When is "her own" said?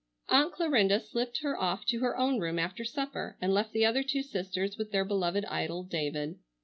1.99-2.39